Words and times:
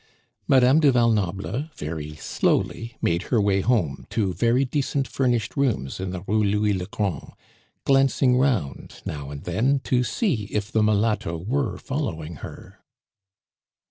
Madame 0.47 0.79
du 0.79 0.91
Val 0.91 1.11
Noble 1.13 1.69
very 1.75 2.15
slowly 2.15 2.97
made 3.03 3.21
her 3.29 3.39
way 3.39 3.61
home 3.61 4.07
to 4.09 4.33
very 4.33 4.65
decent 4.65 5.07
furnished 5.07 5.55
rooms 5.55 5.99
in 5.99 6.09
the 6.09 6.21
Rue 6.23 6.43
Louis 6.43 6.73
le 6.73 6.87
Grand, 6.87 7.33
glancing 7.85 8.35
round 8.35 9.03
now 9.05 9.29
and 9.29 9.43
then 9.43 9.77
to 9.83 10.03
see 10.03 10.45
if 10.45 10.71
the 10.71 10.81
mulatto 10.81 11.37
were 11.37 11.77
following 11.77 12.37
her. 12.37 12.79